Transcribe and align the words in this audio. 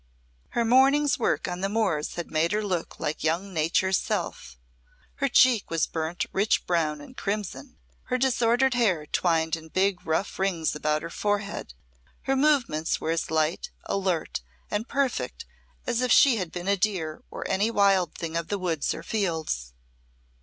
Her 0.57 0.65
morning's 0.65 1.19
work 1.19 1.47
on 1.47 1.61
the 1.61 1.69
moors 1.69 2.15
had 2.15 2.31
made 2.31 2.53
her 2.53 2.63
look 2.63 2.99
like 2.99 3.23
young 3.23 3.53
Nature's 3.53 3.99
self, 3.99 4.57
her 5.17 5.29
cheek 5.29 5.69
was 5.69 5.85
burnt 5.85 6.25
rich 6.31 6.65
brown 6.65 7.01
and 7.01 7.15
crimson, 7.15 7.77
her 8.05 8.17
disordered 8.17 8.73
hair 8.73 9.05
twined 9.05 9.55
in 9.55 9.67
big 9.67 10.03
rough 10.03 10.39
rings 10.39 10.75
about 10.75 11.03
her 11.03 11.11
forehead, 11.11 11.75
her 12.23 12.35
movements 12.35 12.99
were 12.99 13.11
as 13.11 13.29
light, 13.29 13.69
alert, 13.85 14.41
and 14.71 14.87
perfect 14.87 15.45
as 15.85 16.01
if 16.01 16.11
she 16.11 16.37
had 16.37 16.51
been 16.51 16.67
a 16.67 16.75
deer 16.75 17.21
or 17.29 17.47
any 17.47 17.69
wild 17.69 18.15
thing 18.15 18.35
of 18.35 18.47
the 18.47 18.57
woods 18.57 18.95
or 18.95 19.03
fields. 19.03 19.75